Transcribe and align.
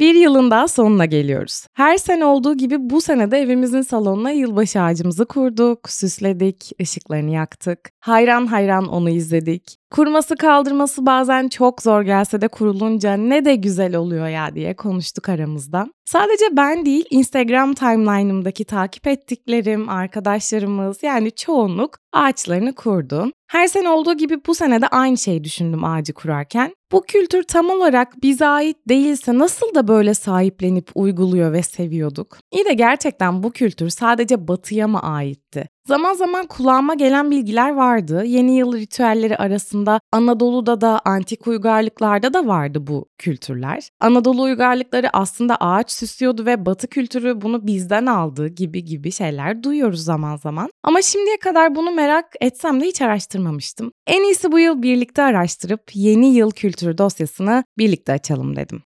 Bir 0.00 0.14
yılın 0.14 0.50
daha 0.50 0.68
sonuna 0.68 1.04
geliyoruz. 1.04 1.66
Her 1.74 1.96
sene 1.96 2.24
olduğu 2.24 2.56
gibi 2.56 2.76
bu 2.80 3.00
sene 3.00 3.30
de 3.30 3.38
evimizin 3.38 3.82
salonuna 3.82 4.30
yılbaşı 4.30 4.82
ağacımızı 4.82 5.26
kurduk, 5.26 5.90
süsledik, 5.90 6.70
ışıklarını 6.80 7.30
yaktık. 7.30 7.90
Hayran 8.00 8.46
hayran 8.46 8.88
onu 8.88 9.10
izledik. 9.10 9.76
Kurması 9.90 10.36
kaldırması 10.36 11.06
bazen 11.06 11.48
çok 11.48 11.82
zor 11.82 12.02
gelse 12.02 12.40
de 12.40 12.48
kurulunca 12.48 13.14
ne 13.14 13.44
de 13.44 13.54
güzel 13.54 13.96
oluyor 13.96 14.28
ya 14.28 14.54
diye 14.54 14.76
konuştuk 14.76 15.28
aramızda. 15.28 15.86
Sadece 16.04 16.44
ben 16.52 16.86
değil 16.86 17.04
Instagram 17.10 17.74
timeline'ımdaki 17.74 18.64
takip 18.64 19.06
ettiklerim, 19.06 19.88
arkadaşlarımız 19.88 21.02
yani 21.02 21.32
çoğunluk 21.32 21.98
ağaçlarını 22.12 22.74
kurdu. 22.74 23.32
Her 23.50 23.66
sene 23.66 23.88
olduğu 23.88 24.14
gibi 24.14 24.40
bu 24.46 24.54
sene 24.54 24.82
de 24.82 24.88
aynı 24.88 25.18
şeyi 25.18 25.44
düşündüm 25.44 25.84
ağacı 25.84 26.12
kurarken. 26.12 26.74
Bu 26.92 27.02
kültür 27.02 27.42
tam 27.42 27.70
olarak 27.70 28.22
bize 28.22 28.46
ait 28.46 28.76
değilse 28.88 29.38
nasıl 29.38 29.74
da 29.74 29.88
böyle 29.88 30.14
sahiplenip 30.14 30.90
uyguluyor 30.94 31.52
ve 31.52 31.62
seviyorduk? 31.62 32.38
İyi 32.52 32.64
de 32.64 32.72
gerçekten 32.72 33.42
bu 33.42 33.52
kültür 33.52 33.90
sadece 33.90 34.48
batıya 34.48 34.88
mı 34.88 35.02
aitti? 35.02 35.68
Zaman 35.88 36.14
zaman 36.14 36.46
kulağıma 36.46 36.94
gelen 36.94 37.30
bilgiler 37.30 37.74
vardı. 37.74 38.24
Yeni 38.24 38.56
yıl 38.56 38.76
ritüelleri 38.76 39.36
arasında 39.36 40.00
Anadolu'da 40.12 40.80
da 40.80 41.00
antik 41.04 41.46
uygarlıklarda 41.46 42.34
da 42.34 42.46
vardı 42.46 42.86
bu 42.86 43.08
kültürler. 43.18 43.88
Anadolu 44.00 44.42
uygarlıkları 44.42 45.08
aslında 45.12 45.56
ağaç 45.56 45.90
süslüyordu 45.90 46.46
ve 46.46 46.66
Batı 46.66 46.86
kültürü 46.86 47.40
bunu 47.40 47.66
bizden 47.66 48.06
aldı 48.06 48.48
gibi 48.48 48.84
gibi 48.84 49.12
şeyler 49.12 49.62
duyuyoruz 49.62 50.04
zaman 50.04 50.36
zaman. 50.36 50.70
Ama 50.82 51.02
şimdiye 51.02 51.38
kadar 51.38 51.74
bunu 51.74 51.90
merak 51.90 52.26
etsem 52.40 52.80
de 52.80 52.84
hiç 52.84 53.02
araştırmamıştım. 53.02 53.92
En 54.06 54.22
iyisi 54.22 54.52
bu 54.52 54.58
yıl 54.58 54.82
birlikte 54.82 55.22
araştırıp 55.22 55.82
yeni 55.94 56.34
yıl 56.34 56.50
kültürü 56.50 56.98
dosyasını 56.98 57.64
birlikte 57.78 58.12
açalım 58.12 58.56
dedim. 58.56 58.82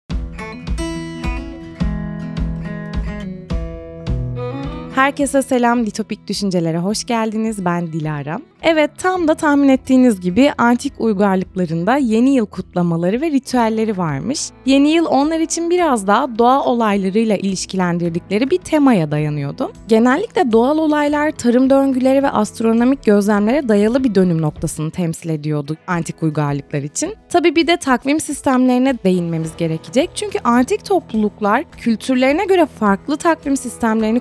Herkese 4.96 5.42
selam, 5.42 5.86
Litopik 5.86 6.28
Düşüncelere 6.28 6.78
hoş 6.78 7.04
geldiniz. 7.04 7.64
Ben 7.64 7.92
Dilara. 7.92 8.40
Evet, 8.62 8.90
tam 8.98 9.28
da 9.28 9.34
tahmin 9.34 9.68
ettiğiniz 9.68 10.20
gibi 10.20 10.52
antik 10.58 10.92
uygarlıklarında 10.98 11.96
yeni 11.96 12.34
yıl 12.34 12.46
kutlamaları 12.46 13.20
ve 13.20 13.30
ritüelleri 13.30 13.98
varmış. 13.98 14.50
Yeni 14.66 14.90
yıl 14.90 15.06
onlar 15.06 15.40
için 15.40 15.70
biraz 15.70 16.06
daha 16.06 16.38
doğa 16.38 16.64
olaylarıyla 16.64 17.36
ilişkilendirdikleri 17.36 18.50
bir 18.50 18.58
temaya 18.58 19.10
dayanıyordu. 19.10 19.72
Genellikle 19.88 20.52
doğal 20.52 20.78
olaylar, 20.78 21.30
tarım 21.30 21.70
döngüleri 21.70 22.22
ve 22.22 22.30
astronomik 22.30 23.04
gözlemlere 23.04 23.68
dayalı 23.68 24.04
bir 24.04 24.14
dönüm 24.14 24.42
noktasını 24.42 24.90
temsil 24.90 25.30
ediyordu 25.30 25.76
antik 25.86 26.22
uygarlıklar 26.22 26.82
için. 26.82 27.14
Tabi 27.28 27.56
bir 27.56 27.66
de 27.66 27.76
takvim 27.76 28.20
sistemlerine 28.20 28.94
değinmemiz 29.04 29.56
gerekecek. 29.56 30.10
Çünkü 30.14 30.38
antik 30.44 30.84
topluluklar 30.84 31.64
kültürlerine 31.70 32.44
göre 32.44 32.66
farklı 32.66 33.16
takvim 33.16 33.56
sistemlerini 33.56 34.20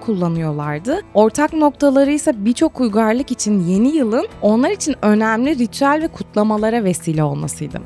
kullanıyorlardı. 0.66 1.02
Ortak 1.14 1.54
noktaları 1.54 2.12
ise 2.12 2.46
birçok 2.46 2.82
uygarlık 2.82 3.32
için 3.32 3.60
yeni 3.60 3.96
yılın 3.96 4.28
onlar 4.42 4.72
için 4.72 4.96
önemli 5.02 5.58
ritüel 5.60 6.00
ve 6.04 6.08
kutlamalara 6.08 6.84
vesile 6.84 7.24
olmasıydı. 7.24 7.82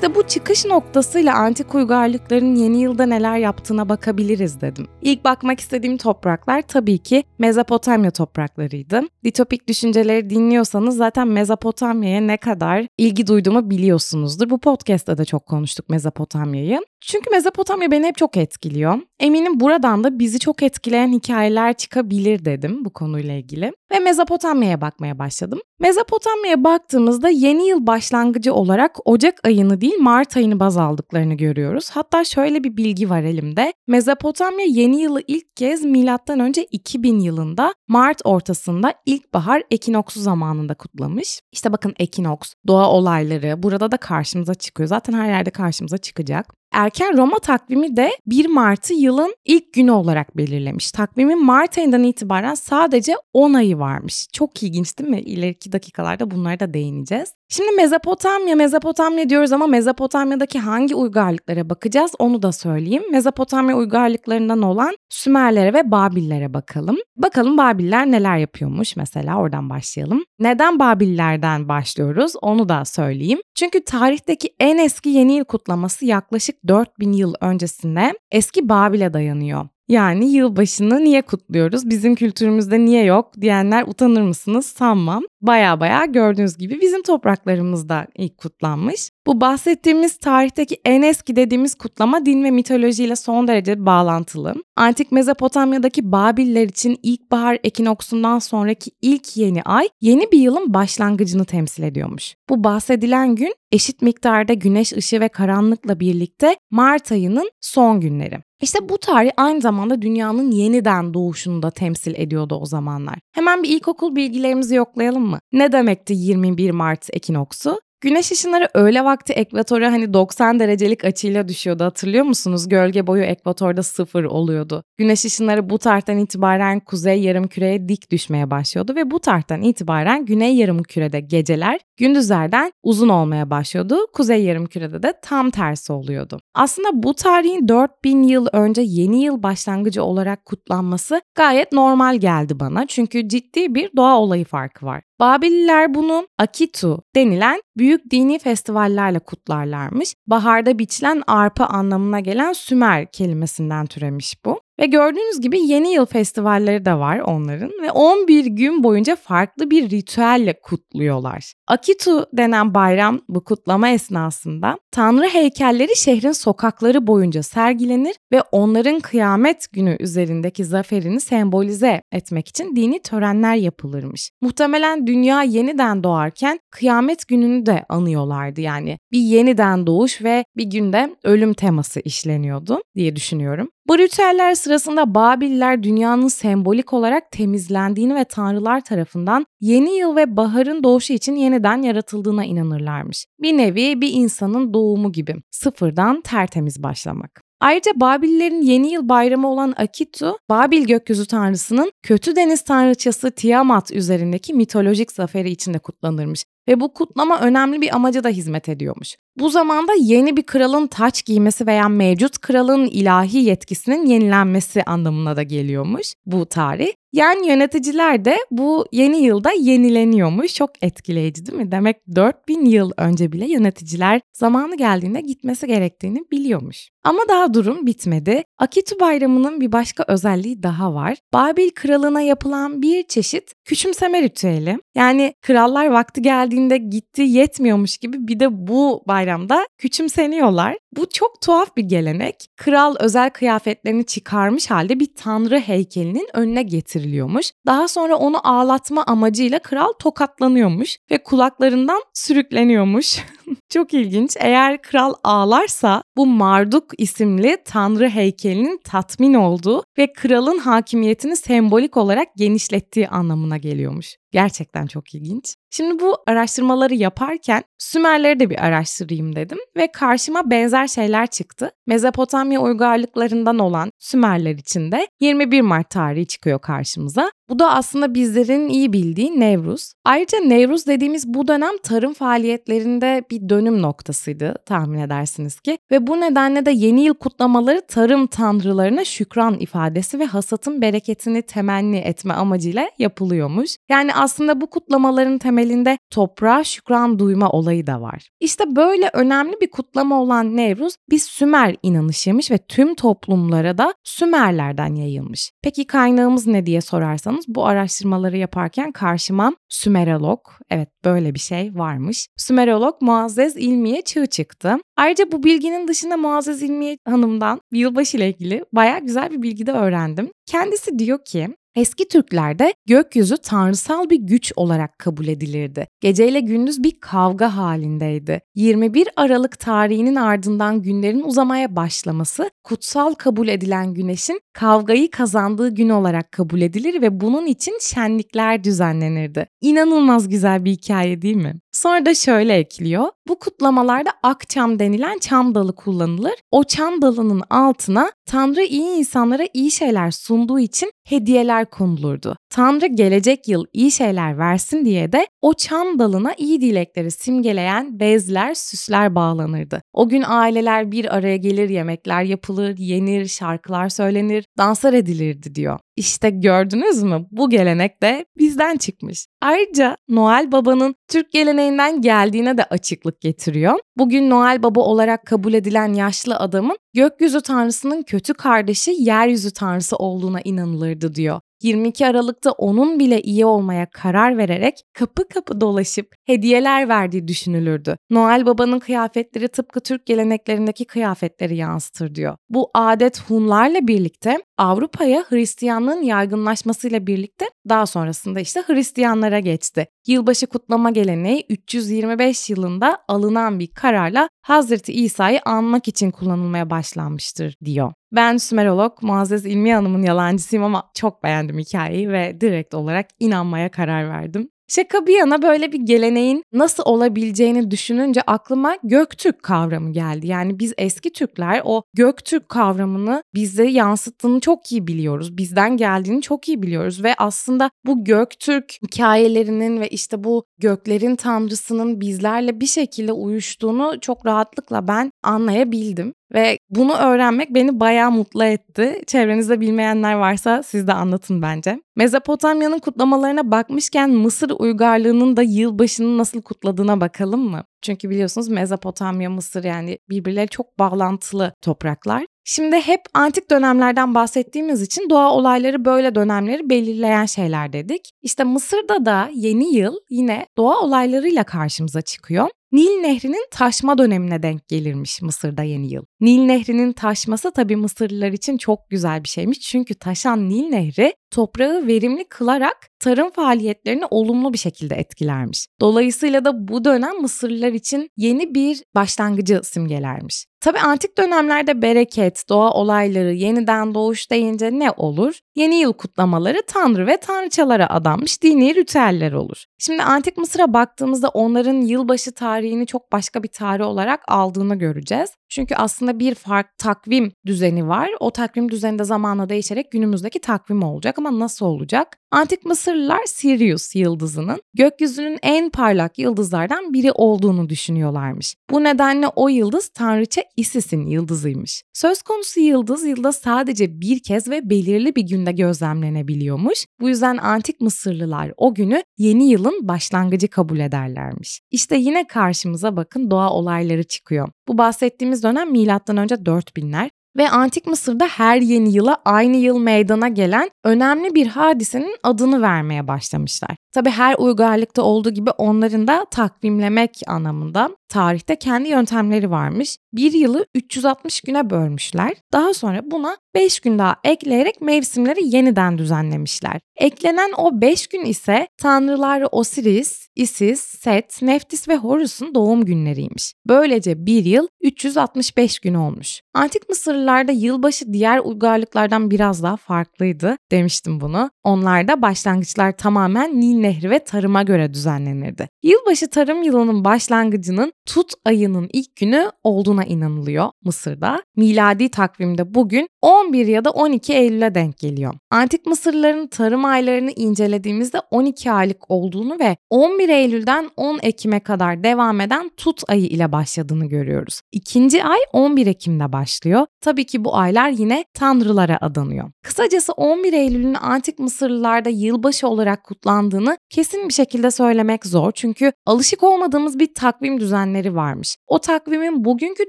İşte 0.00 0.14
bu 0.14 0.26
çıkış 0.26 0.64
noktasıyla 0.64 1.34
antik 1.34 1.74
uygarlıkların 1.74 2.54
yeni 2.54 2.80
yılda 2.80 3.06
neler 3.06 3.38
yaptığına 3.38 3.88
bakabiliriz 3.88 4.60
dedim. 4.60 4.86
İlk 5.02 5.24
bakmak 5.24 5.60
istediğim 5.60 5.96
topraklar 5.96 6.62
tabii 6.62 6.98
ki 6.98 7.24
Mezopotamya 7.38 8.10
topraklarıydı. 8.10 9.02
Ditopik 9.24 9.68
düşünceleri 9.68 10.30
dinliyorsanız 10.30 10.96
zaten 10.96 11.28
Mezopotamya'ya 11.28 12.20
ne 12.20 12.36
kadar 12.36 12.86
ilgi 12.98 13.26
duyduğumu 13.26 13.70
biliyorsunuzdur. 13.70 14.50
Bu 14.50 14.58
podcast'ta 14.58 15.18
da 15.18 15.24
çok 15.24 15.46
konuştuk 15.46 15.88
Mezopotamya'yı. 15.88 16.80
Çünkü 17.00 17.30
Mezopotamya 17.30 17.90
beni 17.90 18.06
hep 18.06 18.16
çok 18.16 18.36
etkiliyor. 18.36 18.98
Eminim 19.20 19.60
buradan 19.60 20.04
da 20.04 20.18
bizi 20.18 20.38
çok 20.38 20.62
etkileyen 20.62 21.12
hikayeler 21.12 21.74
çıkabilir 21.74 22.44
dedim 22.44 22.84
bu 22.84 22.92
konuyla 22.92 23.34
ilgili. 23.34 23.72
Ve 23.92 23.98
Mezopotamya'ya 23.98 24.80
bakmaya 24.80 25.18
başladım. 25.18 25.60
Mezopotamya'ya 25.80 26.64
baktığımızda 26.64 27.28
yeni 27.28 27.68
yıl 27.68 27.86
başlangıcı 27.86 28.54
olarak 28.54 28.96
Ocak 29.04 29.40
ayını 29.44 29.80
değil 29.80 29.98
Mart 30.00 30.36
ayını 30.36 30.60
baz 30.60 30.76
aldıklarını 30.76 31.34
görüyoruz. 31.34 31.90
Hatta 31.90 32.24
şöyle 32.24 32.64
bir 32.64 32.76
bilgi 32.76 33.10
var 33.10 33.22
elimde. 33.22 33.72
Mezopotamya 33.86 34.66
yeni 34.68 35.02
yılı 35.02 35.22
ilk 35.26 35.56
kez 35.56 35.84
milattan 35.84 36.40
önce 36.40 36.64
2000 36.64 37.20
yılında 37.20 37.74
Mart 37.88 38.20
ortasında 38.24 38.94
ilkbahar 39.06 39.62
ekinoksu 39.70 40.20
zamanında 40.20 40.74
kutlamış. 40.74 41.40
İşte 41.52 41.72
bakın 41.72 41.94
ekinoks, 41.98 42.54
doğa 42.66 42.90
olayları 42.90 43.62
burada 43.62 43.92
da 43.92 43.96
karşımıza 43.96 44.54
çıkıyor. 44.54 44.88
Zaten 44.88 45.12
her 45.12 45.28
yerde 45.28 45.50
karşımıza 45.50 45.98
çıkacak. 45.98 46.59
Erken 46.72 47.16
Roma 47.16 47.38
takvimi 47.38 47.96
de 47.96 48.10
1 48.26 48.46
Mart'ı 48.46 48.94
yılın 48.94 49.34
ilk 49.44 49.72
günü 49.72 49.90
olarak 49.90 50.36
belirlemiş. 50.36 50.92
Takvimin 50.92 51.44
Mart 51.44 51.78
ayından 51.78 52.04
itibaren 52.04 52.54
sadece 52.54 53.14
10 53.32 53.54
ayı 53.54 53.78
varmış. 53.78 54.26
Çok 54.32 54.62
ilginç 54.62 54.98
değil 54.98 55.10
mi? 55.10 55.20
İleriki 55.20 55.72
dakikalarda 55.72 56.30
bunlara 56.30 56.60
da 56.60 56.74
değineceğiz. 56.74 57.39
Şimdi 57.52 57.70
Mezopotamya, 57.70 58.56
Mezopotamya 58.56 59.28
diyoruz 59.28 59.52
ama 59.52 59.66
Mezopotamya'daki 59.66 60.58
hangi 60.58 60.94
uygarlıklara 60.94 61.70
bakacağız 61.70 62.12
onu 62.18 62.42
da 62.42 62.52
söyleyeyim. 62.52 63.02
Mezopotamya 63.12 63.76
uygarlıklarından 63.76 64.62
olan 64.62 64.96
Sümerlere 65.08 65.74
ve 65.74 65.90
Babillere 65.90 66.54
bakalım. 66.54 66.96
Bakalım 67.16 67.58
Babiller 67.58 68.06
neler 68.06 68.36
yapıyormuş 68.36 68.96
mesela 68.96 69.38
oradan 69.38 69.70
başlayalım. 69.70 70.24
Neden 70.38 70.78
Babillerden 70.78 71.68
başlıyoruz 71.68 72.32
onu 72.42 72.68
da 72.68 72.84
söyleyeyim. 72.84 73.38
Çünkü 73.54 73.84
tarihteki 73.84 74.48
en 74.60 74.78
eski 74.78 75.08
yeni 75.08 75.36
yıl 75.36 75.44
kutlaması 75.44 76.06
yaklaşık 76.06 76.56
4000 76.68 77.12
yıl 77.12 77.34
öncesine 77.40 78.14
eski 78.30 78.68
Babil'e 78.68 79.12
dayanıyor. 79.12 79.68
Yani 79.90 80.32
yılbaşını 80.32 81.04
niye 81.04 81.22
kutluyoruz? 81.22 81.90
Bizim 81.90 82.14
kültürümüzde 82.14 82.78
niye 82.78 83.04
yok 83.04 83.32
diyenler 83.40 83.84
utanır 83.86 84.22
mısınız? 84.22 84.66
Sanmam. 84.66 85.22
Baya 85.42 85.80
baya 85.80 86.04
gördüğünüz 86.04 86.56
gibi 86.56 86.80
bizim 86.80 87.02
topraklarımızda 87.02 88.06
ilk 88.16 88.38
kutlanmış. 88.38 89.10
Bu 89.26 89.40
bahsettiğimiz 89.40 90.18
tarihteki 90.18 90.80
en 90.84 91.02
eski 91.02 91.36
dediğimiz 91.36 91.74
kutlama 91.74 92.26
din 92.26 92.44
ve 92.44 92.50
mitolojiyle 92.50 93.16
son 93.16 93.48
derece 93.48 93.86
bağlantılı. 93.86 94.54
Antik 94.76 95.12
Mezopotamya'daki 95.12 96.12
Babiller 96.12 96.68
için 96.68 96.98
ilkbahar 97.02 97.58
ekinoksundan 97.64 98.38
sonraki 98.38 98.90
ilk 99.02 99.36
yeni 99.36 99.62
ay 99.62 99.88
yeni 100.00 100.32
bir 100.32 100.38
yılın 100.38 100.74
başlangıcını 100.74 101.44
temsil 101.44 101.82
ediyormuş. 101.82 102.34
Bu 102.50 102.64
bahsedilen 102.64 103.34
gün 103.34 103.54
eşit 103.72 104.02
miktarda 104.02 104.52
güneş 104.52 104.92
ışığı 104.92 105.20
ve 105.20 105.28
karanlıkla 105.28 106.00
birlikte 106.00 106.56
Mart 106.70 107.12
ayının 107.12 107.50
son 107.60 108.00
günleri. 108.00 108.49
İşte 108.60 108.88
bu 108.88 108.98
tarih 108.98 109.30
aynı 109.36 109.60
zamanda 109.60 110.02
dünyanın 110.02 110.50
yeniden 110.50 111.14
doğuşunu 111.14 111.62
da 111.62 111.70
temsil 111.70 112.14
ediyordu 112.16 112.54
o 112.54 112.66
zamanlar. 112.66 113.18
Hemen 113.32 113.62
bir 113.62 113.68
ilkokul 113.68 114.16
bilgilerimizi 114.16 114.74
yoklayalım 114.74 115.26
mı? 115.26 115.38
Ne 115.52 115.72
demekti 115.72 116.14
21 116.16 116.70
Mart 116.70 117.08
ekinoksu? 117.12 117.80
Güneş 118.02 118.32
ışınları 118.32 118.68
öğle 118.74 119.04
vakti 119.04 119.32
ekvatora 119.32 119.92
hani 119.92 120.14
90 120.14 120.60
derecelik 120.60 121.04
açıyla 121.04 121.48
düşüyordu 121.48 121.84
hatırlıyor 121.84 122.24
musunuz? 122.24 122.68
Gölge 122.68 123.06
boyu 123.06 123.22
ekvatorda 123.22 123.82
sıfır 123.82 124.24
oluyordu. 124.24 124.84
Güneş 124.96 125.24
ışınları 125.24 125.70
bu 125.70 125.78
tarihten 125.78 126.18
itibaren 126.18 126.80
kuzey 126.80 127.22
yarım 127.22 127.48
küreye 127.48 127.88
dik 127.88 128.10
düşmeye 128.10 128.50
başlıyordu 128.50 128.94
ve 128.94 129.10
bu 129.10 129.20
tarihten 129.20 129.62
itibaren 129.62 130.24
güney 130.24 130.56
yarım 130.56 130.82
kürede 130.82 131.20
geceler 131.20 131.80
gündüzlerden 131.96 132.72
uzun 132.82 133.08
olmaya 133.08 133.50
başlıyordu. 133.50 133.96
Kuzey 134.12 134.44
yarım 134.44 134.66
kürede 134.66 135.02
de 135.02 135.14
tam 135.22 135.50
tersi 135.50 135.92
oluyordu. 135.92 136.40
Aslında 136.54 136.88
bu 136.92 137.14
tarihin 137.14 137.68
4000 137.68 138.22
yıl 138.22 138.46
önce 138.52 138.82
yeni 138.82 139.22
yıl 139.22 139.42
başlangıcı 139.42 140.02
olarak 140.04 140.44
kutlanması 140.44 141.20
gayet 141.34 141.72
normal 141.72 142.16
geldi 142.16 142.60
bana. 142.60 142.86
Çünkü 142.86 143.28
ciddi 143.28 143.74
bir 143.74 143.90
doğa 143.96 144.18
olayı 144.18 144.44
farkı 144.44 144.86
var. 144.86 145.09
Babililer 145.20 145.94
bunu 145.94 146.28
Akitu 146.38 147.02
denilen 147.14 147.62
büyük 147.76 148.10
dini 148.10 148.38
festivallerle 148.38 149.18
kutlarlarmış. 149.18 150.14
Baharda 150.26 150.78
biçilen 150.78 151.22
arpa 151.26 151.64
anlamına 151.64 152.20
gelen 152.20 152.52
Sümer 152.52 153.12
kelimesinden 153.12 153.86
türemiş 153.86 154.44
bu. 154.44 154.60
Ve 154.80 154.86
gördüğünüz 154.86 155.40
gibi 155.40 155.60
yeni 155.60 155.92
yıl 155.92 156.06
festivalleri 156.06 156.84
de 156.84 156.94
var 156.94 157.18
onların 157.18 157.70
ve 157.82 157.90
11 157.90 158.46
gün 158.46 158.82
boyunca 158.82 159.16
farklı 159.16 159.70
bir 159.70 159.90
ritüelle 159.90 160.60
kutluyorlar. 160.60 161.52
Akitu 161.70 162.26
denen 162.32 162.74
bayram 162.74 163.20
bu 163.28 163.44
kutlama 163.44 163.88
esnasında 163.88 164.78
tanrı 164.90 165.26
heykelleri 165.26 165.96
şehrin 165.96 166.32
sokakları 166.32 167.06
boyunca 167.06 167.42
sergilenir 167.42 168.16
ve 168.32 168.42
onların 168.52 169.00
kıyamet 169.00 169.72
günü 169.72 169.96
üzerindeki 170.00 170.64
zaferini 170.64 171.20
sembolize 171.20 172.02
etmek 172.12 172.48
için 172.48 172.76
dini 172.76 173.02
törenler 173.02 173.54
yapılırmış. 173.54 174.30
Muhtemelen 174.40 175.06
dünya 175.06 175.42
yeniden 175.42 176.04
doğarken 176.04 176.58
kıyamet 176.70 177.28
gününü 177.28 177.66
de 177.66 177.84
anıyorlardı 177.88 178.60
yani. 178.60 178.98
Bir 179.12 179.20
yeniden 179.20 179.86
doğuş 179.86 180.22
ve 180.22 180.44
bir 180.56 180.64
günde 180.64 181.16
ölüm 181.24 181.54
teması 181.54 182.00
işleniyordu 182.00 182.80
diye 182.96 183.16
düşünüyorum. 183.16 183.68
Bu 183.90 183.98
ritüeller 183.98 184.54
sırasında 184.54 185.14
Babiller 185.14 185.82
dünyanın 185.82 186.28
sembolik 186.28 186.92
olarak 186.92 187.30
temizlendiğini 187.30 188.14
ve 188.14 188.24
tanrılar 188.24 188.80
tarafından 188.80 189.46
yeni 189.60 189.96
yıl 189.96 190.16
ve 190.16 190.36
baharın 190.36 190.82
doğuşu 190.82 191.12
için 191.12 191.36
yeniden 191.60 191.82
yaratıldığına 191.82 192.44
inanırlarmış. 192.44 193.26
Bir 193.42 193.56
nevi 193.56 194.00
bir 194.00 194.12
insanın 194.12 194.74
doğumu 194.74 195.12
gibi 195.12 195.36
sıfırdan 195.50 196.20
tertemiz 196.20 196.82
başlamak. 196.82 197.42
Ayrıca 197.60 197.92
Babillerin 197.96 198.62
yeni 198.62 198.92
yıl 198.92 199.08
bayramı 199.08 199.48
olan 199.48 199.74
Akitu, 199.76 200.36
Babil 200.50 200.86
gökyüzü 200.86 201.26
tanrısının 201.26 201.92
kötü 202.02 202.36
deniz 202.36 202.64
tanrıçası 202.64 203.30
Tiamat 203.30 203.92
üzerindeki 203.92 204.54
mitolojik 204.54 205.12
zaferi 205.12 205.50
içinde 205.50 205.78
kutlanırmış 205.78 206.44
ve 206.68 206.80
bu 206.80 206.92
kutlama 206.92 207.40
önemli 207.40 207.80
bir 207.80 207.94
amaca 207.94 208.24
da 208.24 208.28
hizmet 208.28 208.68
ediyormuş. 208.68 209.16
Bu 209.38 209.50
zamanda 209.50 209.92
yeni 210.00 210.36
bir 210.36 210.42
kralın 210.42 210.86
taç 210.86 211.24
giymesi 211.24 211.66
veya 211.66 211.88
mevcut 211.88 212.38
kralın 212.38 212.86
ilahi 212.86 213.38
yetkisinin 213.38 214.06
yenilenmesi 214.06 214.82
anlamına 214.82 215.36
da 215.36 215.42
geliyormuş 215.42 216.14
bu 216.26 216.46
tarih. 216.46 216.92
Yani 217.12 217.48
yöneticiler 217.48 218.24
de 218.24 218.36
bu 218.50 218.86
yeni 218.92 219.22
yılda 219.22 219.50
yenileniyormuş. 219.52 220.54
Çok 220.54 220.70
etkileyici 220.82 221.46
değil 221.46 221.58
mi? 221.58 221.72
Demek 221.72 221.96
4000 222.14 222.64
yıl 222.64 222.90
önce 222.96 223.32
bile 223.32 223.46
yöneticiler 223.52 224.20
zamanı 224.32 224.76
geldiğinde 224.76 225.20
gitmesi 225.20 225.66
gerektiğini 225.66 226.24
biliyormuş. 226.32 226.88
Ama 227.04 227.20
daha 227.28 227.54
durum 227.54 227.86
bitmedi. 227.86 228.44
Akitu 228.58 229.00
Bayramı'nın 229.00 229.60
bir 229.60 229.72
başka 229.72 230.04
özelliği 230.08 230.62
daha 230.62 230.94
var. 230.94 231.18
Babil 231.32 231.70
kralına 231.70 232.20
yapılan 232.20 232.82
bir 232.82 233.02
çeşit 233.02 233.52
küçümseme 233.64 234.22
ritüeli. 234.22 234.78
Yani 234.94 235.34
krallar 235.42 235.86
vakti 235.86 236.22
geldiğinde 236.50 236.76
gitti 236.76 237.22
yetmiyormuş 237.22 237.98
gibi 237.98 238.28
bir 238.28 238.40
de 238.40 238.66
bu 238.66 239.02
bayramda 239.08 239.66
küçümseniyorlar. 239.78 240.76
Bu 240.96 241.06
çok 241.12 241.40
tuhaf 241.42 241.76
bir 241.76 241.82
gelenek. 241.82 242.36
Kral 242.56 242.94
özel 243.00 243.30
kıyafetlerini 243.30 244.06
çıkarmış 244.06 244.70
halde 244.70 245.00
bir 245.00 245.14
tanrı 245.16 245.58
heykelinin 245.60 246.28
önüne 246.34 246.62
getiriliyormuş. 246.62 247.52
Daha 247.66 247.88
sonra 247.88 248.16
onu 248.16 248.48
ağlatma 248.48 249.04
amacıyla 249.04 249.58
kral 249.58 249.92
tokatlanıyormuş 249.92 250.98
ve 251.10 251.22
kulaklarından 251.22 252.02
sürükleniyormuş. 252.14 253.18
Çok 253.68 253.94
ilginç. 253.94 254.36
Eğer 254.40 254.82
kral 254.82 255.14
ağlarsa 255.24 256.02
bu 256.16 256.26
Marduk 256.26 256.84
isimli 256.98 257.56
tanrı 257.64 258.08
heykelinin 258.08 258.80
tatmin 258.84 259.34
olduğu 259.34 259.82
ve 259.98 260.12
kralın 260.12 260.58
hakimiyetini 260.58 261.36
sembolik 261.36 261.96
olarak 261.96 262.28
genişlettiği 262.36 263.08
anlamına 263.08 263.56
geliyormuş. 263.56 264.19
Gerçekten 264.32 264.86
çok 264.86 265.14
ilginç. 265.14 265.54
Şimdi 265.70 266.02
bu 266.02 266.16
araştırmaları 266.26 266.94
yaparken 266.94 267.62
Sümerleri 267.78 268.40
de 268.40 268.50
bir 268.50 268.64
araştırayım 268.64 269.36
dedim 269.36 269.58
ve 269.76 269.92
karşıma 269.92 270.50
benzer 270.50 270.86
şeyler 270.86 271.26
çıktı. 271.26 271.70
Mezopotamya 271.86 272.60
uygarlıklarından 272.60 273.58
olan 273.58 273.90
Sümerler 273.98 274.54
için 274.54 274.92
de 274.92 275.08
21 275.20 275.60
Mart 275.60 275.90
tarihi 275.90 276.26
çıkıyor 276.26 276.58
karşımıza. 276.58 277.30
Bu 277.50 277.58
da 277.58 277.74
aslında 277.74 278.14
bizlerin 278.14 278.68
iyi 278.68 278.92
bildiği 278.92 279.40
Nevruz. 279.40 279.92
Ayrıca 280.04 280.38
Nevruz 280.38 280.86
dediğimiz 280.86 281.28
bu 281.28 281.48
dönem 281.48 281.78
tarım 281.82 282.12
faaliyetlerinde 282.12 283.24
bir 283.30 283.48
dönüm 283.48 283.82
noktasıydı 283.82 284.54
tahmin 284.66 284.98
edersiniz 284.98 285.60
ki. 285.60 285.78
Ve 285.90 286.06
bu 286.06 286.20
nedenle 286.20 286.66
de 286.66 286.70
yeni 286.70 287.04
yıl 287.04 287.14
kutlamaları 287.14 287.82
tarım 287.88 288.26
tanrılarına 288.26 289.04
şükran 289.04 289.60
ifadesi 289.60 290.18
ve 290.18 290.24
hasatın 290.24 290.82
bereketini 290.82 291.42
temenni 291.42 291.96
etme 291.96 292.34
amacıyla 292.34 292.90
yapılıyormuş. 292.98 293.76
Yani 293.88 294.14
aslında 294.14 294.60
bu 294.60 294.66
kutlamaların 294.66 295.38
temelinde 295.38 295.98
toprağa 296.10 296.64
şükran 296.64 297.18
duyma 297.18 297.50
olayı 297.50 297.86
da 297.86 298.00
var. 298.00 298.28
İşte 298.40 298.76
böyle 298.76 299.10
önemli 299.12 299.60
bir 299.60 299.70
kutlama 299.70 300.22
olan 300.22 300.56
Nevruz 300.56 300.94
bir 301.10 301.18
Sümer 301.18 301.76
inanışıymış 301.82 302.50
ve 302.50 302.58
tüm 302.58 302.94
toplumlara 302.94 303.78
da 303.78 303.94
Sümerlerden 304.04 304.94
yayılmış. 304.94 305.52
Peki 305.62 305.86
kaynağımız 305.86 306.46
ne 306.46 306.66
diye 306.66 306.80
sorarsanız 306.80 307.39
bu 307.48 307.66
araştırmaları 307.66 308.36
yaparken 308.36 308.92
karşıma 308.92 309.52
Sümerolog, 309.68 310.40
evet 310.70 310.88
böyle 311.04 311.34
bir 311.34 311.38
şey 311.38 311.74
varmış. 311.74 312.26
Sümerolog 312.36 313.02
Muazzez 313.02 313.56
İlmiye 313.56 314.02
Çığ 314.02 314.26
çıktı. 314.26 314.76
Ayrıca 314.96 315.32
bu 315.32 315.42
bilginin 315.42 315.88
dışında 315.88 316.16
Muazzez 316.16 316.62
İlmiye 316.62 316.98
Hanım'dan 317.04 317.60
yılbaşı 317.72 318.16
ile 318.16 318.28
ilgili 318.28 318.64
baya 318.72 318.98
güzel 318.98 319.30
bir 319.30 319.42
bilgi 319.42 319.66
de 319.66 319.72
öğrendim. 319.72 320.30
Kendisi 320.46 320.98
diyor 320.98 321.18
ki 321.24 321.48
Eski 321.76 322.08
Türklerde 322.08 322.74
gökyüzü 322.86 323.36
tanrısal 323.36 324.10
bir 324.10 324.16
güç 324.16 324.52
olarak 324.56 324.98
kabul 324.98 325.26
edilirdi. 325.26 325.86
Geceyle 326.00 326.40
gündüz 326.40 326.82
bir 326.82 327.00
kavga 327.00 327.56
halindeydi. 327.56 328.40
21 328.54 329.08
Aralık 329.16 329.58
tarihinin 329.58 330.16
ardından 330.16 330.82
günlerin 330.82 331.22
uzamaya 331.22 331.76
başlaması 331.76 332.50
kutsal 332.64 333.14
kabul 333.14 333.48
edilen 333.48 333.94
güneşin 333.94 334.40
kavgayı 334.52 335.10
kazandığı 335.10 335.74
gün 335.74 335.88
olarak 335.88 336.32
kabul 336.32 336.60
edilir 336.60 337.02
ve 337.02 337.20
bunun 337.20 337.46
için 337.46 337.78
şenlikler 337.80 338.64
düzenlenirdi. 338.64 339.46
İnanılmaz 339.60 340.28
güzel 340.28 340.64
bir 340.64 340.70
hikaye 340.70 341.22
değil 341.22 341.36
mi? 341.36 341.54
Sonra 341.72 342.06
da 342.06 342.14
şöyle 342.14 342.54
ekliyor. 342.54 343.08
Bu 343.28 343.38
kutlamalarda 343.38 344.10
akçam 344.22 344.78
denilen 344.78 345.18
çam 345.18 345.54
dalı 345.54 345.74
kullanılır. 345.74 346.34
O 346.50 346.64
çam 346.64 347.02
dalının 347.02 347.42
altına 347.50 348.12
Tanrı 348.26 348.64
iyi 348.64 348.98
insanlara 348.98 349.46
iyi 349.54 349.70
şeyler 349.70 350.10
sunduğu 350.10 350.58
için 350.58 350.92
hediyeler 351.10 351.66
konulurdu. 351.70 352.36
Tanrı 352.50 352.86
gelecek 352.86 353.48
yıl 353.48 353.64
iyi 353.72 353.90
şeyler 353.90 354.38
versin 354.38 354.84
diye 354.84 355.12
de 355.12 355.26
o 355.42 355.54
çam 355.54 355.98
dalına 355.98 356.34
iyi 356.38 356.60
dilekleri 356.60 357.10
simgeleyen 357.10 358.00
bezler, 358.00 358.54
süsler 358.54 359.14
bağlanırdı. 359.14 359.82
O 359.92 360.08
gün 360.08 360.24
aileler 360.26 360.92
bir 360.92 361.16
araya 361.16 361.36
gelir, 361.36 361.68
yemekler 361.68 362.22
yapılır, 362.22 362.78
yenir, 362.78 363.26
şarkılar 363.26 363.88
söylenir, 363.88 364.44
danslar 364.58 364.92
edilirdi 364.92 365.54
diyor. 365.54 365.78
İşte 366.00 366.30
gördünüz 366.30 367.02
mü? 367.02 367.26
Bu 367.30 367.50
gelenek 367.50 368.02
de 368.02 368.24
bizden 368.38 368.76
çıkmış. 368.76 369.26
Ayrıca 369.40 369.96
Noel 370.08 370.52
Baba'nın 370.52 370.94
Türk 371.08 371.32
geleneğinden 371.32 372.00
geldiğine 372.00 372.58
de 372.58 372.64
açıklık 372.64 373.20
getiriyor. 373.20 373.78
Bugün 373.96 374.30
Noel 374.30 374.62
Baba 374.62 374.80
olarak 374.80 375.26
kabul 375.26 375.54
edilen 375.54 375.92
yaşlı 375.92 376.36
adamın 376.36 376.76
gökyüzü 376.94 377.40
tanrısının 377.40 378.02
kötü 378.02 378.34
kardeşi 378.34 378.90
yeryüzü 378.98 379.50
tanrısı 379.50 379.96
olduğuna 379.96 380.40
inanılırdı 380.40 381.14
diyor. 381.14 381.40
22 381.62 382.06
Aralık'ta 382.06 382.50
onun 382.50 382.98
bile 382.98 383.20
iyi 383.20 383.46
olmaya 383.46 383.86
karar 383.90 384.38
vererek 384.38 384.74
kapı 384.92 385.28
kapı 385.28 385.60
dolaşıp 385.60 386.14
hediyeler 386.26 386.88
verdiği 386.88 387.28
düşünülürdü. 387.28 387.96
Noel 388.10 388.46
Baba'nın 388.46 388.78
kıyafetleri 388.78 389.48
tıpkı 389.48 389.80
Türk 389.80 390.06
geleneklerindeki 390.06 390.84
kıyafetleri 390.84 391.56
yansıtır 391.56 392.14
diyor. 392.14 392.36
Bu 392.48 392.70
adet 392.74 393.20
Hunlarla 393.20 393.86
birlikte 393.86 394.38
Avrupa'ya 394.58 395.24
Hristiyanlığın 395.28 396.02
yaygınlaşmasıyla 396.02 397.06
birlikte 397.06 397.44
daha 397.68 397.86
sonrasında 397.86 398.40
işte 398.40 398.62
Hristiyanlara 398.66 399.40
geçti. 399.40 399.86
Yılbaşı 400.06 400.46
kutlama 400.46 400.90
geleneği 400.90 401.46
325 401.48 402.50
yılında 402.50 402.98
alınan 403.08 403.58
bir 403.58 403.70
kararla 403.74 404.28
Hazreti 404.42 404.92
İsa'yı 404.92 405.40
anmak 405.44 405.88
için 405.88 406.10
kullanılmaya 406.10 406.70
başlanmıştır 406.70 407.54
diyor. 407.64 407.92
Ben 408.12 408.36
Sümerolog 408.36 409.02
Muazzez 409.02 409.46
İlmi 409.46 409.74
Hanım'ın 409.74 410.02
yalancısıyım 410.02 410.64
ama 410.64 410.90
çok 410.94 411.22
beğendim 411.22 411.58
hikayeyi 411.58 412.10
ve 412.10 412.40
direkt 412.40 412.74
olarak 412.74 413.06
inanmaya 413.20 413.70
karar 413.70 414.08
verdim. 414.08 414.50
Şaka 414.68 415.06
bir 415.06 415.18
yana 415.18 415.42
böyle 415.42 415.72
bir 415.72 415.80
geleneğin 415.80 416.44
nasıl 416.52 416.82
olabileceğini 416.86 417.70
düşününce 417.70 418.22
aklıma 418.22 418.76
Göktürk 418.82 419.42
kavramı 419.42 419.92
geldi. 419.92 420.26
Yani 420.26 420.58
biz 420.58 420.72
eski 420.78 421.12
Türkler 421.12 421.62
o 421.64 421.82
Göktürk 421.94 422.48
kavramını 422.48 423.22
bize 423.34 423.64
yansıttığını 423.64 424.40
çok 424.40 424.72
iyi 424.72 424.86
biliyoruz. 424.86 425.36
Bizden 425.36 425.76
geldiğini 425.76 426.22
çok 426.22 426.48
iyi 426.48 426.62
biliyoruz 426.62 427.04
ve 427.04 427.14
aslında 427.18 427.70
bu 427.86 428.04
Göktürk 428.04 428.72
hikayelerinin 428.82 429.80
ve 429.80 429.88
işte 429.88 430.24
bu 430.24 430.44
göklerin 430.58 431.16
tanrısının 431.16 432.00
bizlerle 432.00 432.60
bir 432.60 432.66
şekilde 432.66 433.12
uyuştuğunu 433.12 434.00
çok 434.00 434.26
rahatlıkla 434.26 434.88
ben 434.88 435.10
anlayabildim. 435.22 436.14
Ve 436.34 436.58
bunu 436.70 436.94
öğrenmek 436.94 437.54
beni 437.54 437.80
bayağı 437.80 438.10
mutlu 438.10 438.44
etti. 438.44 439.02
Çevrenizde 439.06 439.60
bilmeyenler 439.60 440.14
varsa 440.14 440.62
siz 440.62 440.86
de 440.86 440.92
anlatın 440.92 441.42
bence. 441.42 441.80
Mezopotamya'nın 441.96 442.78
kutlamalarına 442.78 443.50
bakmışken 443.50 444.10
Mısır 444.10 444.50
uygarlığının 444.58 445.36
da 445.36 445.42
yılbaşını 445.42 446.18
nasıl 446.18 446.42
kutladığına 446.42 447.00
bakalım 447.00 447.40
mı? 447.40 447.64
Çünkü 447.82 448.10
biliyorsunuz 448.10 448.48
Mezopotamya, 448.48 449.30
Mısır 449.30 449.64
yani 449.64 449.98
birbirleri 450.10 450.48
çok 450.48 450.78
bağlantılı 450.78 451.52
topraklar. 451.62 452.26
Şimdi 452.44 452.76
hep 452.76 453.00
antik 453.14 453.50
dönemlerden 453.50 454.14
bahsettiğimiz 454.14 454.82
için 454.82 455.10
doğa 455.10 455.32
olayları 455.32 455.84
böyle 455.84 456.14
dönemleri 456.14 456.70
belirleyen 456.70 457.26
şeyler 457.26 457.72
dedik. 457.72 458.10
İşte 458.22 458.44
Mısır'da 458.44 459.06
da 459.06 459.30
yeni 459.34 459.76
yıl 459.76 459.94
yine 460.10 460.46
doğa 460.56 460.80
olaylarıyla 460.80 461.44
karşımıza 461.44 462.02
çıkıyor. 462.02 462.48
Nil 462.72 463.00
Nehri'nin 463.00 463.46
taşma 463.50 463.98
dönemine 463.98 464.42
denk 464.42 464.68
gelirmiş 464.68 465.22
Mısır'da 465.22 465.62
yeni 465.62 465.92
yıl. 465.92 466.04
Nil 466.20 466.40
Nehri'nin 466.40 466.92
taşması 466.92 467.52
tabii 467.52 467.76
Mısırlılar 467.76 468.32
için 468.32 468.58
çok 468.58 468.90
güzel 468.90 469.24
bir 469.24 469.28
şeymiş. 469.28 469.60
Çünkü 469.60 469.94
taşan 469.94 470.48
Nil 470.48 470.68
Nehri 470.68 471.14
toprağı 471.30 471.86
verimli 471.86 472.24
kılarak 472.28 472.76
tarım 472.98 473.30
faaliyetlerini 473.30 474.04
olumlu 474.10 474.52
bir 474.52 474.58
şekilde 474.58 474.94
etkilermiş. 474.94 475.66
Dolayısıyla 475.80 476.44
da 476.44 476.68
bu 476.68 476.84
dönem 476.84 477.20
Mısırlılar 477.20 477.72
için 477.72 478.10
yeni 478.16 478.54
bir 478.54 478.82
başlangıcı 478.94 479.60
simgelermiş. 479.64 480.46
Tabi 480.60 480.78
antik 480.78 481.18
dönemlerde 481.18 481.82
bereket, 481.82 482.44
doğa 482.48 482.70
olayları, 482.70 483.32
yeniden 483.32 483.94
doğuş 483.94 484.30
deyince 484.30 484.70
ne 484.72 484.90
olur? 484.90 485.38
Yeni 485.54 485.74
yıl 485.80 485.92
kutlamaları 485.92 486.62
tanrı 486.66 487.06
ve 487.06 487.16
tanrıçalara 487.16 487.90
adanmış 487.90 488.42
dini 488.42 488.74
ritüeller 488.74 489.32
olur. 489.32 489.64
Şimdi 489.78 490.02
antik 490.02 490.36
Mısır'a 490.36 490.72
baktığımızda 490.72 491.28
onların 491.28 491.74
yılbaşı 491.80 492.32
tarihini 492.32 492.86
çok 492.86 493.12
başka 493.12 493.42
bir 493.42 493.48
tarih 493.48 493.84
olarak 493.84 494.20
aldığını 494.28 494.74
göreceğiz. 494.78 495.30
Çünkü 495.50 495.74
aslında 495.74 496.18
bir 496.18 496.34
fark 496.34 496.78
takvim 496.78 497.32
düzeni 497.46 497.88
var. 497.88 498.10
O 498.20 498.30
takvim 498.30 498.70
düzeni 498.70 498.98
de 498.98 499.04
zamanla 499.04 499.48
değişerek 499.48 499.92
günümüzdeki 499.92 500.40
takvim 500.40 500.82
olacak 500.82 501.18
ama 501.18 501.38
nasıl 501.38 501.66
olacak? 501.66 502.16
Antik 502.32 502.64
Mısırlılar 502.64 503.24
Sirius 503.26 503.94
yıldızının 503.94 504.62
gökyüzünün 504.74 505.38
en 505.42 505.70
parlak 505.70 506.18
yıldızlardan 506.18 506.92
biri 506.92 507.12
olduğunu 507.12 507.68
düşünüyorlarmış. 507.68 508.54
Bu 508.70 508.84
nedenle 508.84 509.26
o 509.28 509.48
yıldız 509.48 509.88
tanrıça 509.88 510.42
Isis'in 510.56 511.06
yıldızıymış. 511.06 511.82
Söz 511.92 512.22
konusu 512.22 512.60
yıldız 512.60 513.04
yılda 513.04 513.32
sadece 513.32 514.00
bir 514.00 514.22
kez 514.22 514.48
ve 514.48 514.70
belirli 514.70 515.16
bir 515.16 515.22
günde 515.22 515.52
gözlemlenebiliyormuş. 515.52 516.86
Bu 517.00 517.08
yüzden 517.08 517.36
antik 517.36 517.80
Mısırlılar 517.80 518.52
o 518.56 518.74
günü 518.74 519.02
yeni 519.18 519.50
yılın 519.50 519.88
başlangıcı 519.88 520.48
kabul 520.48 520.78
ederlermiş. 520.78 521.60
İşte 521.70 521.96
yine 521.96 522.26
karşımıza 522.26 522.96
bakın 522.96 523.30
doğa 523.30 523.50
olayları 523.50 524.04
çıkıyor. 524.04 524.48
Bu 524.68 524.78
bahsettiğimiz 524.78 525.39
dönem 525.42 525.70
milattan 525.70 526.16
önce 526.16 526.34
4000'ler 526.34 527.10
ve 527.36 527.50
Antik 527.50 527.86
Mısır'da 527.86 528.26
her 528.26 528.56
yeni 528.56 528.92
yıla 528.92 529.16
aynı 529.24 529.56
yıl 529.56 529.78
meydana 529.78 530.28
gelen 530.28 530.70
önemli 530.84 531.34
bir 531.34 531.46
hadisenin 531.46 532.16
adını 532.22 532.62
vermeye 532.62 533.08
başlamışlar. 533.08 533.76
Tabi 533.92 534.10
her 534.10 534.34
uygarlıkta 534.38 535.02
olduğu 535.02 535.30
gibi 535.30 535.50
onların 535.50 536.08
da 536.08 536.26
takvimlemek 536.30 537.20
anlamında 537.26 537.90
tarihte 538.10 538.56
kendi 538.56 538.88
yöntemleri 538.88 539.50
varmış. 539.50 539.96
Bir 540.12 540.32
yılı 540.32 540.66
360 540.74 541.40
güne 541.40 541.70
bölmüşler. 541.70 542.32
Daha 542.52 542.74
sonra 542.74 543.00
buna 543.04 543.36
5 543.54 543.80
gün 543.80 543.98
daha 543.98 544.16
ekleyerek 544.24 544.80
mevsimleri 544.80 545.56
yeniden 545.56 545.98
düzenlemişler. 545.98 546.80
Eklenen 546.96 547.52
o 547.56 547.80
5 547.80 548.06
gün 548.06 548.24
ise 548.24 548.68
tanrılar 548.78 549.44
Osiris, 549.52 550.28
Isis, 550.36 550.80
Set, 550.80 551.42
Neftis 551.42 551.88
ve 551.88 551.96
Horus'un 551.96 552.54
doğum 552.54 552.84
günleriymiş. 552.84 553.54
Böylece 553.66 554.26
bir 554.26 554.44
yıl 554.44 554.68
365 554.80 555.78
gün 555.78 555.94
olmuş. 555.94 556.40
Antik 556.54 556.88
Mısırlılarda 556.88 557.52
yılbaşı 557.52 558.12
diğer 558.12 558.38
uygarlıklardan 558.38 559.30
biraz 559.30 559.62
daha 559.62 559.76
farklıydı. 559.76 560.56
Demiştim 560.70 561.20
bunu. 561.20 561.50
Onlarda 561.64 562.22
başlangıçlar 562.22 562.92
tamamen 562.92 563.60
Nil 563.60 563.80
Nehri 563.80 564.10
ve 564.10 564.18
tarıma 564.18 564.62
göre 564.62 564.94
düzenlenirdi. 564.94 565.68
Yılbaşı 565.82 566.30
tarım 566.30 566.62
yılının 566.62 567.04
başlangıcının 567.04 567.92
Tut 568.10 568.32
ayının 568.44 568.88
ilk 568.92 569.16
günü 569.16 569.50
olduğuna 569.64 570.04
inanılıyor 570.04 570.70
Mısır'da. 570.84 571.42
Miladi 571.56 572.08
takvimde 572.08 572.74
bugün 572.74 573.08
11 573.22 573.66
ya 573.66 573.84
da 573.84 573.90
12 573.90 574.32
Eylül'e 574.32 574.74
denk 574.74 574.98
geliyor. 574.98 575.34
Antik 575.50 575.86
Mısırlıların 575.86 576.46
tarım 576.46 576.84
aylarını 576.84 577.30
incelediğimizde 577.30 578.18
12 578.30 578.72
aylık 578.72 579.10
olduğunu 579.10 579.58
ve 579.60 579.76
11 579.90 580.28
Eylül'den 580.28 580.90
10 580.96 581.18
Ekim'e 581.22 581.60
kadar 581.60 582.04
devam 582.04 582.40
eden 582.40 582.70
Tut 582.76 583.02
ayı 583.08 583.26
ile 583.26 583.52
başladığını 583.52 584.06
görüyoruz. 584.06 584.60
İkinci 584.72 585.24
ay 585.24 585.38
11 585.52 585.86
Ekim'de 585.86 586.32
başlıyor. 586.32 586.86
Tabii 587.00 587.26
ki 587.26 587.44
bu 587.44 587.56
aylar 587.56 587.90
yine 587.90 588.24
tanrılara 588.34 588.98
adanıyor. 589.00 589.50
Kısacası 589.62 590.12
11 590.12 590.52
Eylül'ün 590.52 590.94
Antik 590.94 591.38
Mısırlılarda 591.38 592.08
yılbaşı 592.08 592.68
olarak 592.68 593.04
kutlandığını 593.04 593.78
kesin 593.90 594.28
bir 594.28 594.34
şekilde 594.34 594.70
söylemek 594.70 595.26
zor. 595.26 595.52
Çünkü 595.52 595.92
alışık 596.06 596.42
olmadığımız 596.42 596.98
bir 596.98 597.14
takvim 597.14 597.60
düzenleri 597.60 597.99
varmış. 598.06 598.56
O 598.66 598.78
takvimin 598.78 599.44
bugünkü 599.44 599.88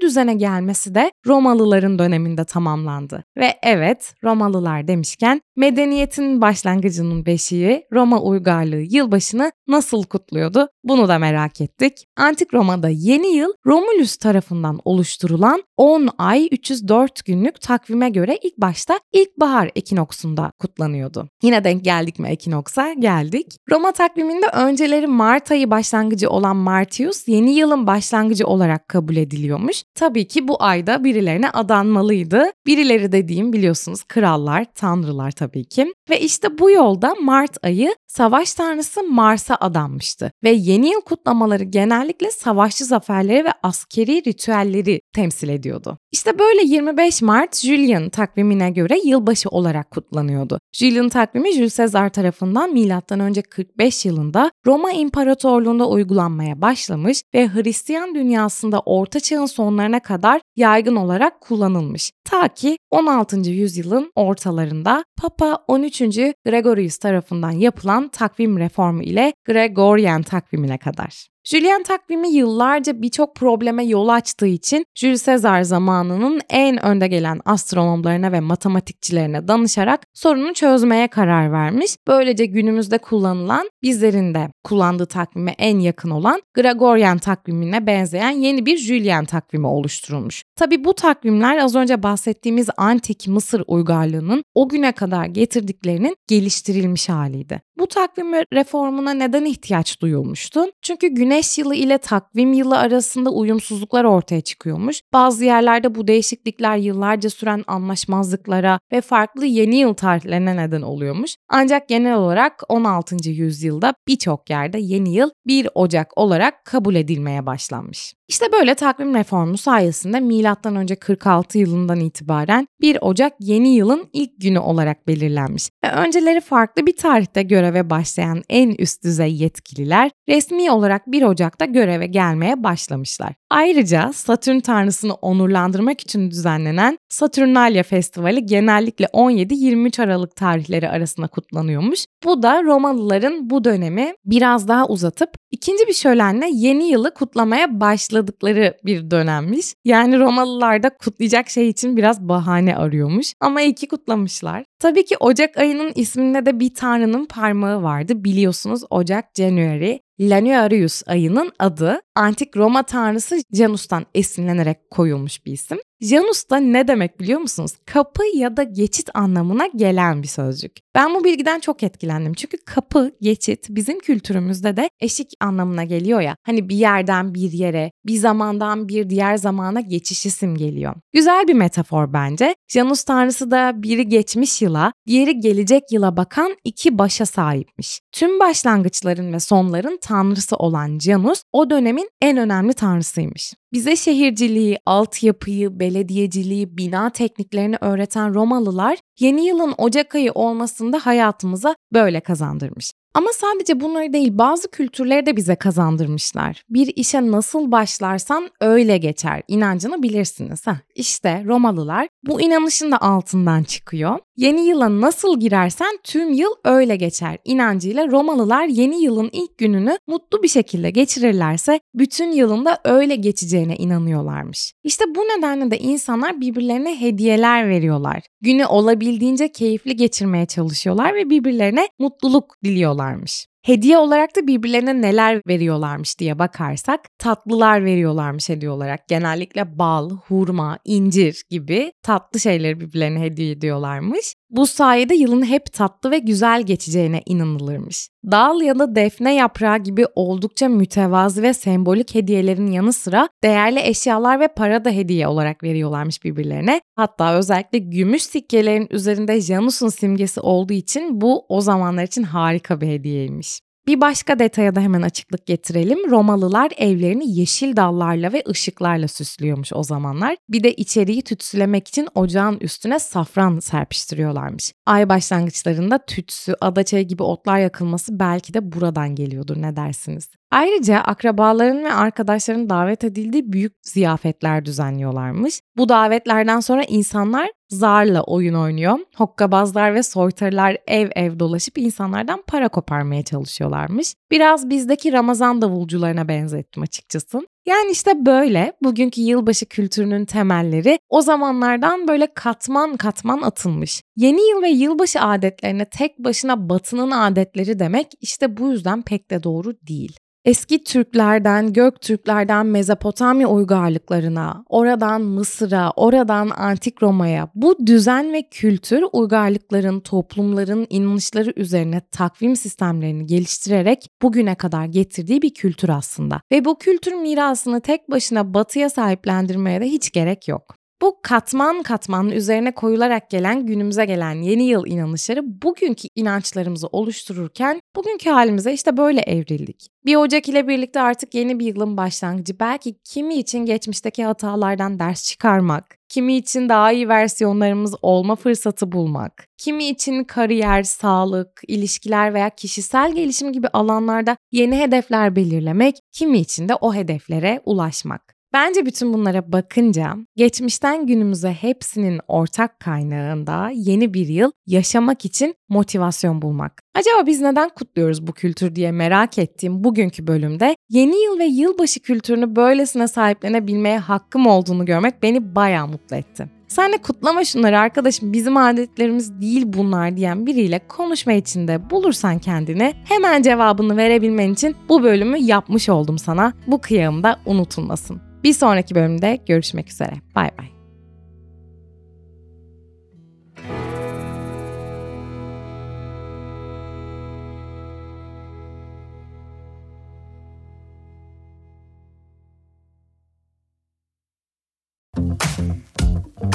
düzene 0.00 0.34
gelmesi 0.34 0.94
de 0.94 1.12
Romalıların 1.26 1.98
döneminde 1.98 2.44
tamamlandı. 2.44 3.24
Ve 3.36 3.54
evet 3.62 4.14
Romalılar 4.24 4.88
demişken 4.88 5.40
medeniyetin 5.56 6.40
başlangıcının 6.40 7.26
beşiği 7.26 7.84
Roma 7.92 8.20
uygarlığı 8.20 8.86
yılbaşını 8.90 9.52
nasıl 9.68 10.04
kutluyordu? 10.04 10.68
Bunu 10.84 11.08
da 11.08 11.18
merak 11.18 11.60
ettik. 11.60 11.92
Antik 12.16 12.54
Roma'da 12.54 12.88
yeni 12.88 13.36
yıl 13.36 13.52
Romulus 13.66 14.16
tarafından 14.16 14.80
oluşturulan 14.84 15.62
10 15.76 16.08
ay 16.18 16.48
304 16.52 17.24
günlük 17.24 17.60
takvime 17.60 18.10
göre 18.10 18.38
ilk 18.42 18.58
başta 18.58 19.00
ilkbahar 19.12 19.70
ekinoksunda 19.74 20.52
kutlanıyordu. 20.58 21.28
Yine 21.42 21.64
denk 21.64 21.84
geldik 21.84 22.18
mi 22.18 22.28
ekinoksa? 22.28 22.92
Geldik. 22.92 23.56
Roma 23.70 23.92
takviminde 23.92 24.46
önceleri 24.46 25.06
Mart 25.06 25.50
ayı 25.50 25.70
başlangıcı 25.70 26.30
olan 26.30 26.56
Martius 26.56 27.28
yeni 27.28 27.54
yılın 27.54 27.86
başlangıcı 27.92 28.46
olarak 28.46 28.88
kabul 28.88 29.16
ediliyormuş. 29.16 29.82
Tabii 29.94 30.28
ki 30.28 30.48
bu 30.48 30.62
ayda 30.62 31.04
birilerine 31.04 31.50
adanmalıydı. 31.50 32.44
Birileri 32.66 33.12
dediğim 33.12 33.52
biliyorsunuz 33.52 34.02
krallar, 34.04 34.66
tanrılar 34.74 35.30
tabii 35.30 35.64
ki. 35.64 35.94
Ve 36.10 36.20
işte 36.20 36.58
bu 36.58 36.70
yolda 36.70 37.14
Mart 37.14 37.64
ayı 37.64 37.94
savaş 38.06 38.54
tanrısı 38.54 39.02
Mars'a 39.02 39.56
adanmıştı. 39.60 40.32
Ve 40.44 40.50
yeni 40.50 40.90
yıl 40.90 41.00
kutlamaları 41.00 41.64
genellikle 41.64 42.30
savaşçı 42.30 42.84
zaferleri 42.84 43.44
ve 43.44 43.52
askeri 43.62 44.24
ritüelleri 44.26 45.00
temsil 45.14 45.48
ediyordu. 45.48 45.98
İşte 46.12 46.38
böyle 46.38 46.62
25 46.62 47.22
Mart 47.22 47.56
Julian 47.56 48.08
takvimine 48.08 48.70
göre 48.70 48.98
yılbaşı 49.04 49.48
olarak 49.48 49.90
kutlanıyordu. 49.90 50.58
Julian 50.72 51.08
takvimi 51.08 51.52
Jules 51.52 51.76
Caesar 51.76 52.08
tarafından 52.08 52.74
M.Ö. 52.74 53.42
45 53.50 54.04
yılında 54.04 54.50
Roma 54.66 54.92
İmparatorluğu'nda 54.92 55.88
uygulanmaya 55.88 56.60
başlamış 56.60 57.22
ve 57.34 57.48
Hristiyan 57.48 58.14
dünyasında 58.14 58.80
Orta 58.80 59.20
Çağ'ın 59.20 59.46
sonlarına 59.46 60.00
kadar 60.00 60.40
yaygın 60.56 60.96
olarak 60.96 61.40
kullanılmış. 61.40 62.12
Ta 62.24 62.48
ki 62.48 62.78
16. 62.90 63.36
yüzyılın 63.50 64.12
ortalarında 64.14 65.04
Papa 65.16 65.64
13. 65.68 65.98
Gregorius 66.46 66.96
tarafından 66.96 67.50
yapılan 67.50 68.08
takvim 68.08 68.58
reformu 68.58 69.02
ile 69.02 69.32
Gregorian 69.46 70.22
takvimine 70.22 70.78
kadar. 70.78 71.31
Julian 71.44 71.82
takvimi 71.82 72.28
yıllarca 72.28 73.02
birçok 73.02 73.36
probleme 73.36 73.84
yol 73.84 74.08
açtığı 74.08 74.46
için 74.46 74.86
Jules 74.94 75.26
Caesar 75.26 75.62
zamanının 75.62 76.40
en 76.50 76.84
önde 76.84 77.08
gelen 77.08 77.40
astronomlarına 77.44 78.32
ve 78.32 78.40
matematikçilerine 78.40 79.48
danışarak 79.48 80.00
sorunu 80.14 80.54
çözmeye 80.54 81.08
karar 81.08 81.52
vermiş. 81.52 81.96
Böylece 82.08 82.46
günümüzde 82.46 82.98
kullanılan 82.98 83.70
bizlerin 83.82 84.34
de 84.34 84.48
kullandığı 84.64 85.06
takvime 85.06 85.54
en 85.58 85.78
yakın 85.78 86.10
olan 86.10 86.42
Gregorian 86.54 87.18
takvimine 87.18 87.86
benzeyen 87.86 88.30
yeni 88.30 88.66
bir 88.66 88.76
Julian 88.76 89.24
takvimi 89.24 89.66
oluşturulmuş. 89.66 90.42
Tabi 90.56 90.84
bu 90.84 90.94
takvimler 90.94 91.58
az 91.58 91.74
önce 91.74 92.02
bahsettiğimiz 92.02 92.68
antik 92.76 93.28
Mısır 93.28 93.62
uygarlığının 93.66 94.44
o 94.54 94.68
güne 94.68 94.92
kadar 94.92 95.26
getirdiklerinin 95.26 96.16
geliştirilmiş 96.28 97.08
haliydi. 97.08 97.62
Bu 97.82 97.86
takvim 97.86 98.32
reformuna 98.32 99.14
neden 99.14 99.44
ihtiyaç 99.44 100.00
duyulmuştu? 100.00 100.64
Çünkü 100.82 101.08
güneş 101.08 101.58
yılı 101.58 101.74
ile 101.74 101.98
takvim 101.98 102.52
yılı 102.52 102.78
arasında 102.78 103.30
uyumsuzluklar 103.30 104.04
ortaya 104.04 104.40
çıkıyormuş. 104.40 105.00
Bazı 105.12 105.44
yerlerde 105.44 105.94
bu 105.94 106.08
değişiklikler 106.08 106.76
yıllarca 106.76 107.30
süren 107.30 107.64
anlaşmazlıklara 107.66 108.80
ve 108.92 109.00
farklı 109.00 109.46
yeni 109.46 109.76
yıl 109.76 109.94
tarihlerine 109.94 110.56
neden 110.56 110.82
oluyormuş. 110.82 111.36
Ancak 111.48 111.88
genel 111.88 112.14
olarak 112.14 112.62
16. 112.68 113.30
yüzyılda 113.30 113.94
birçok 114.08 114.50
yerde 114.50 114.78
yeni 114.78 115.14
yıl 115.14 115.30
1 115.46 115.68
Ocak 115.74 116.18
olarak 116.18 116.64
kabul 116.64 116.94
edilmeye 116.94 117.46
başlanmış. 117.46 118.14
İşte 118.32 118.52
böyle 118.52 118.74
takvim 118.74 119.14
reformu 119.14 119.58
sayesinde 119.58 120.20
M.Ö. 120.20 120.96
46 120.96 121.58
yılından 121.58 122.00
itibaren 122.00 122.66
1 122.80 122.98
Ocak 123.00 123.32
yeni 123.40 123.74
yılın 123.74 124.08
ilk 124.12 124.40
günü 124.40 124.58
olarak 124.58 125.06
belirlenmiş. 125.06 125.70
Ve 125.84 125.90
önceleri 125.90 126.40
farklı 126.40 126.86
bir 126.86 126.96
tarihte 126.96 127.42
göreve 127.42 127.90
başlayan 127.90 128.42
en 128.48 128.70
üst 128.78 129.04
düzey 129.04 129.34
yetkililer 129.34 130.10
resmi 130.28 130.70
olarak 130.70 131.06
1 131.06 131.22
Ocak'ta 131.22 131.64
göreve 131.64 132.06
gelmeye 132.06 132.62
başlamışlar. 132.62 133.34
Ayrıca 133.50 134.12
Satürn 134.14 134.60
tanrısını 134.60 135.14
onurlandırmak 135.14 136.00
için 136.00 136.30
düzenlenen 136.30 136.98
Saturnalia 137.08 137.82
Festivali 137.82 138.46
genellikle 138.46 139.04
17-23 139.04 140.02
Aralık 140.02 140.36
tarihleri 140.36 140.88
arasında 140.88 141.26
kutlanıyormuş. 141.26 142.04
Bu 142.24 142.42
da 142.42 142.62
Romalıların 142.62 143.50
bu 143.50 143.64
dönemi 143.64 144.14
biraz 144.24 144.68
daha 144.68 144.86
uzatıp 144.86 145.30
ikinci 145.52 145.86
bir 145.86 145.92
şölenle 145.92 146.48
yeni 146.52 146.90
yılı 146.90 147.14
kutlamaya 147.14 147.80
başladıkları 147.80 148.76
bir 148.84 149.10
dönemmiş. 149.10 149.74
Yani 149.84 150.18
Romalılar 150.18 150.82
da 150.82 150.90
kutlayacak 150.90 151.50
şey 151.50 151.68
için 151.68 151.96
biraz 151.96 152.20
bahane 152.28 152.76
arıyormuş 152.76 153.34
ama 153.40 153.62
iyi 153.62 153.74
ki 153.74 153.88
kutlamışlar. 153.88 154.64
Tabii 154.78 155.04
ki 155.04 155.16
Ocak 155.16 155.56
ayının 155.56 155.92
isminde 155.94 156.46
de 156.46 156.60
bir 156.60 156.74
tanrının 156.74 157.24
parmağı 157.26 157.82
vardı. 157.82 158.24
Biliyorsunuz 158.24 158.82
Ocak 158.90 159.24
January. 159.36 159.98
Januarius 160.18 161.02
ayının 161.06 161.52
adı 161.58 162.00
antik 162.14 162.56
Roma 162.56 162.82
tanrısı 162.82 163.42
Janus'tan 163.52 164.06
esinlenerek 164.14 164.90
koyulmuş 164.90 165.46
bir 165.46 165.52
isim. 165.52 165.78
Janus 166.02 166.50
da 166.50 166.56
ne 166.56 166.88
demek 166.88 167.20
biliyor 167.20 167.40
musunuz? 167.40 167.72
Kapı 167.86 168.22
ya 168.34 168.56
da 168.56 168.62
geçit 168.62 169.10
anlamına 169.14 169.66
gelen 169.66 170.22
bir 170.22 170.28
sözcük. 170.28 170.72
Ben 170.94 171.14
bu 171.14 171.24
bilgiden 171.24 171.60
çok 171.60 171.82
etkilendim. 171.82 172.34
Çünkü 172.34 172.56
kapı, 172.66 173.12
geçit 173.20 173.66
bizim 173.70 174.00
kültürümüzde 174.00 174.76
de 174.76 174.90
eşik 175.00 175.32
anlamına 175.40 175.84
geliyor 175.84 176.20
ya. 176.20 176.36
Hani 176.46 176.68
bir 176.68 176.76
yerden 176.76 177.34
bir 177.34 177.52
yere, 177.52 177.90
bir 178.06 178.16
zamandan 178.16 178.88
bir 178.88 179.10
diğer 179.10 179.36
zamana 179.36 179.80
geçiş 179.80 180.26
isim 180.26 180.56
geliyor. 180.56 180.94
Güzel 181.12 181.48
bir 181.48 181.54
metafor 181.54 182.12
bence. 182.12 182.54
Janus 182.68 183.04
tanrısı 183.04 183.50
da 183.50 183.82
biri 183.82 184.08
geçmiş 184.08 184.62
yıla, 184.62 184.92
diğeri 185.06 185.40
gelecek 185.40 185.82
yıla 185.92 186.16
bakan 186.16 186.56
iki 186.64 186.98
başa 186.98 187.26
sahipmiş. 187.26 188.00
Tüm 188.12 188.40
başlangıçların 188.40 189.32
ve 189.32 189.40
sonların 189.40 189.98
tanrısı 190.02 190.56
olan 190.56 190.98
Janus 190.98 191.42
o 191.52 191.70
dönemin 191.70 192.08
en 192.22 192.36
önemli 192.36 192.72
tanrısıymış. 192.72 193.52
Bize 193.72 193.96
şehirciliği, 193.96 194.78
altyapıyı, 194.86 195.80
belediyeciliği, 195.80 196.76
bina 196.76 197.10
tekniklerini 197.10 197.76
öğreten 197.80 198.34
Romalılar 198.34 198.98
yeni 199.20 199.46
yılın 199.46 199.74
Ocak 199.78 200.14
ayı 200.14 200.32
olmasında 200.32 200.98
hayatımıza 201.06 201.74
böyle 201.92 202.20
kazandırmış. 202.20 202.92
Ama 203.14 203.28
sadece 203.32 203.80
bunları 203.80 204.12
değil 204.12 204.38
bazı 204.38 204.70
kültürleri 204.70 205.26
de 205.26 205.36
bize 205.36 205.54
kazandırmışlar. 205.54 206.62
Bir 206.70 206.92
işe 206.96 207.30
nasıl 207.30 207.72
başlarsan 207.72 208.50
öyle 208.60 208.98
geçer 208.98 209.42
inancını 209.48 210.02
bilirsiniz. 210.02 210.66
Heh, 210.66 210.76
işte 210.94 211.44
Romalılar 211.46 212.08
bu 212.26 212.40
inanışın 212.40 212.92
da 212.92 213.02
altından 213.02 213.62
çıkıyor. 213.62 214.18
Yeni 214.36 214.66
yıla 214.66 215.00
nasıl 215.00 215.40
girersen 215.40 215.98
tüm 216.04 216.32
yıl 216.32 216.50
öyle 216.64 216.96
geçer 216.96 217.38
inancıyla 217.44 218.08
Romalılar 218.08 218.64
yeni 218.64 219.02
yılın 219.02 219.30
ilk 219.32 219.58
gününü 219.58 219.98
mutlu 220.06 220.42
bir 220.42 220.48
şekilde 220.48 220.90
geçirirlerse 220.90 221.80
bütün 221.94 222.32
yılın 222.32 222.64
da 222.64 222.78
öyle 222.84 223.16
geçeceğine 223.16 223.76
inanıyorlarmış. 223.76 224.72
İşte 224.84 225.04
bu 225.14 225.20
nedenle 225.20 225.70
de 225.70 225.78
insanlar 225.78 226.40
birbirlerine 226.40 227.00
hediyeler 227.00 227.68
veriyorlar. 227.68 228.22
Günü 228.40 228.66
olabildiğince 228.66 229.52
keyifli 229.52 229.96
geçirmeye 229.96 230.46
çalışıyorlar 230.46 231.14
ve 231.14 231.30
birbirlerine 231.30 231.88
mutluluk 231.98 232.56
diliyorlarmış. 233.02 233.46
Hediye 233.62 233.98
olarak 233.98 234.36
da 234.36 234.46
birbirlerine 234.46 235.02
neler 235.02 235.42
veriyorlarmış 235.48 236.18
diye 236.18 236.38
bakarsak 236.38 237.00
tatlılar 237.18 237.84
veriyorlarmış 237.84 238.48
hediye 238.48 238.70
olarak. 238.70 239.08
Genellikle 239.08 239.78
bal, 239.78 240.10
hurma, 240.10 240.78
incir 240.84 241.42
gibi 241.50 241.92
tatlı 242.02 242.40
şeyleri 242.40 242.80
birbirlerine 242.80 243.20
hediye 243.20 243.50
ediyorlarmış. 243.50 244.34
Bu 244.50 244.66
sayede 244.66 245.14
yılın 245.14 245.46
hep 245.46 245.72
tatlı 245.72 246.10
ve 246.10 246.18
güzel 246.18 246.62
geçeceğine 246.62 247.22
inanılırmış. 247.26 248.08
Dal 248.30 248.60
ya 248.62 248.78
da 248.78 248.94
defne 248.94 249.34
yaprağı 249.34 249.78
gibi 249.78 250.06
oldukça 250.14 250.68
mütevazı 250.68 251.42
ve 251.42 251.54
sembolik 251.54 252.14
hediyelerin 252.14 252.66
yanı 252.66 252.92
sıra 252.92 253.28
değerli 253.44 253.80
eşyalar 253.80 254.40
ve 254.40 254.48
para 254.48 254.84
da 254.84 254.90
hediye 254.90 255.28
olarak 255.28 255.62
veriyorlarmış 255.62 256.24
birbirlerine. 256.24 256.80
Hatta 256.96 257.34
özellikle 257.34 257.78
gümüş 257.78 258.22
sikkelerin 258.22 258.88
üzerinde 258.90 259.40
Janus'un 259.40 259.88
simgesi 259.88 260.40
olduğu 260.40 260.72
için 260.72 261.20
bu 261.20 261.46
o 261.48 261.60
zamanlar 261.60 262.02
için 262.02 262.22
harika 262.22 262.80
bir 262.80 262.86
hediyeymiş. 262.86 263.60
Bir 263.86 264.00
başka 264.00 264.38
detaya 264.38 264.74
da 264.74 264.80
hemen 264.80 265.02
açıklık 265.02 265.46
getirelim. 265.46 266.10
Romalılar 266.10 266.70
evlerini 266.76 267.38
yeşil 267.38 267.76
dallarla 267.76 268.32
ve 268.32 268.42
ışıklarla 268.48 269.08
süslüyormuş 269.08 269.72
o 269.72 269.82
zamanlar. 269.82 270.36
Bir 270.48 270.62
de 270.62 270.74
içeriği 270.74 271.22
tütsülemek 271.22 271.88
için 271.88 272.08
ocağın 272.14 272.58
üstüne 272.60 272.98
safran 272.98 273.58
serpiştiriyorlarmış. 273.58 274.72
Ay 274.86 275.08
başlangıçlarında 275.08 275.98
tütsü, 275.98 276.54
adaçayı 276.60 277.08
gibi 277.08 277.22
otlar 277.22 277.58
yakılması 277.58 278.20
belki 278.20 278.54
de 278.54 278.72
buradan 278.72 279.14
geliyordur 279.14 279.62
ne 279.62 279.76
dersiniz? 279.76 280.30
Ayrıca 280.50 280.98
akrabaların 280.98 281.84
ve 281.84 281.92
arkadaşların 281.92 282.70
davet 282.70 283.04
edildiği 283.04 283.52
büyük 283.52 283.72
ziyafetler 283.82 284.64
düzenliyorlarmış. 284.64 285.60
Bu 285.76 285.88
davetlerden 285.88 286.60
sonra 286.60 286.84
insanlar 286.84 287.50
zarla 287.72 288.22
oyun 288.22 288.54
oynuyor. 288.54 288.98
Hokkabazlar 289.16 289.94
ve 289.94 290.02
soytarılar 290.02 290.76
ev 290.86 291.10
ev 291.16 291.38
dolaşıp 291.38 291.78
insanlardan 291.78 292.42
para 292.46 292.68
koparmaya 292.68 293.22
çalışıyorlarmış. 293.22 294.14
Biraz 294.30 294.70
bizdeki 294.70 295.12
Ramazan 295.12 295.62
davulcularına 295.62 296.28
benzettim 296.28 296.82
açıkçası. 296.82 297.40
Yani 297.66 297.90
işte 297.90 298.26
böyle 298.26 298.72
bugünkü 298.82 299.20
yılbaşı 299.20 299.66
kültürünün 299.66 300.24
temelleri 300.24 300.98
o 301.08 301.20
zamanlardan 301.20 302.08
böyle 302.08 302.34
katman 302.34 302.96
katman 302.96 303.42
atılmış. 303.42 304.02
Yeni 304.16 304.50
yıl 304.50 304.62
ve 304.62 304.68
yılbaşı 304.68 305.20
adetlerine 305.20 305.84
tek 305.84 306.18
başına 306.18 306.68
batının 306.68 307.10
adetleri 307.10 307.78
demek 307.78 308.06
işte 308.20 308.56
bu 308.56 308.70
yüzden 308.70 309.02
pek 309.02 309.30
de 309.30 309.42
doğru 309.42 309.74
değil. 309.88 310.16
Eski 310.44 310.84
Türklerden, 310.84 311.72
Göktürklerden 311.72 312.66
Mezopotamya 312.66 313.48
uygarlıklarına, 313.48 314.64
oradan 314.68 315.22
Mısır'a, 315.22 315.90
oradan 315.90 316.50
Antik 316.56 317.02
Roma'ya 317.02 317.48
bu 317.54 317.86
düzen 317.86 318.32
ve 318.32 318.42
kültür 318.50 319.04
uygarlıkların, 319.12 320.00
toplumların 320.00 320.86
inanışları 320.90 321.52
üzerine 321.56 322.00
takvim 322.10 322.56
sistemlerini 322.56 323.26
geliştirerek 323.26 324.08
bugüne 324.22 324.54
kadar 324.54 324.84
getirdiği 324.84 325.42
bir 325.42 325.54
kültür 325.54 325.88
aslında. 325.88 326.40
Ve 326.52 326.64
bu 326.64 326.78
kültür 326.78 327.12
mirasını 327.12 327.80
tek 327.80 328.10
başına 328.10 328.54
batıya 328.54 328.90
sahiplendirmeye 328.90 329.80
de 329.80 329.84
hiç 329.84 330.10
gerek 330.10 330.48
yok. 330.48 330.81
Bu 331.02 331.16
katman 331.22 331.82
katman 331.82 332.30
üzerine 332.30 332.74
koyularak 332.74 333.30
gelen 333.30 333.66
günümüze 333.66 334.04
gelen 334.04 334.34
yeni 334.34 334.62
yıl 334.62 334.86
inanışları 334.86 335.62
bugünkü 335.62 336.08
inançlarımızı 336.16 336.86
oluştururken 336.86 337.80
bugünkü 337.96 338.30
halimize 338.30 338.72
işte 338.72 338.96
böyle 338.96 339.20
evrildik. 339.20 339.86
Bir 340.06 340.16
Ocak 340.16 340.48
ile 340.48 340.68
birlikte 340.68 341.00
artık 341.00 341.34
yeni 341.34 341.58
bir 341.58 341.66
yılın 341.66 341.96
başlangıcı 341.96 342.60
belki 342.60 342.94
kimi 343.04 343.34
için 343.34 343.58
geçmişteki 343.58 344.24
hatalardan 344.24 344.98
ders 344.98 345.24
çıkarmak, 345.24 345.96
kimi 346.08 346.36
için 346.36 346.68
daha 346.68 346.92
iyi 346.92 347.08
versiyonlarımız 347.08 347.94
olma 348.02 348.36
fırsatı 348.36 348.92
bulmak, 348.92 349.46
kimi 349.58 349.88
için 349.88 350.24
kariyer, 350.24 350.82
sağlık, 350.82 351.62
ilişkiler 351.68 352.34
veya 352.34 352.50
kişisel 352.50 353.14
gelişim 353.14 353.52
gibi 353.52 353.68
alanlarda 353.68 354.36
yeni 354.52 354.78
hedefler 354.78 355.36
belirlemek, 355.36 355.96
kimi 356.12 356.38
için 356.38 356.68
de 356.68 356.74
o 356.74 356.94
hedeflere 356.94 357.60
ulaşmak. 357.64 358.41
Bence 358.52 358.86
bütün 358.86 359.14
bunlara 359.14 359.52
bakınca 359.52 360.16
geçmişten 360.36 361.06
günümüze 361.06 361.52
hepsinin 361.52 362.20
ortak 362.28 362.80
kaynağında 362.80 363.70
yeni 363.74 364.14
bir 364.14 364.28
yıl 364.28 364.50
yaşamak 364.66 365.24
için 365.24 365.54
motivasyon 365.68 366.42
bulmak. 366.42 366.82
Acaba 366.94 367.26
biz 367.26 367.40
neden 367.40 367.68
kutluyoruz 367.68 368.26
bu 368.26 368.32
kültür 368.32 368.74
diye 368.74 368.92
merak 368.92 369.38
ettiğim 369.38 369.84
bugünkü 369.84 370.26
bölümde 370.26 370.76
yeni 370.90 371.24
yıl 371.24 371.38
ve 371.38 371.44
yılbaşı 371.44 372.00
kültürünü 372.00 372.56
böylesine 372.56 373.08
sahiplenebilmeye 373.08 373.98
hakkım 373.98 374.46
olduğunu 374.46 374.84
görmek 374.84 375.22
beni 375.22 375.54
bayağı 375.54 375.88
mutlu 375.88 376.16
etti. 376.16 376.61
Sen 376.72 376.92
de 376.92 376.98
kutlama 376.98 377.44
şunları 377.44 377.78
arkadaşım 377.78 378.32
bizim 378.32 378.56
adetlerimiz 378.56 379.40
değil 379.40 379.62
bunlar 379.66 380.16
diyen 380.16 380.46
biriyle 380.46 380.80
konuşma 380.88 381.32
içinde 381.32 381.90
bulursan 381.90 382.38
kendini 382.38 382.94
hemen 383.04 383.42
cevabını 383.42 383.96
verebilmen 383.96 384.52
için 384.52 384.76
bu 384.88 385.02
bölümü 385.02 385.38
yapmış 385.38 385.88
oldum 385.88 386.18
sana. 386.18 386.52
Bu 386.66 386.80
kıyağım 386.80 387.22
da 387.22 387.40
unutulmasın. 387.46 388.20
Bir 388.44 388.52
sonraki 388.52 388.94
bölümde 388.94 389.38
görüşmek 389.46 389.90
üzere. 389.90 390.12
Bay 390.34 390.50
bay. 390.58 390.81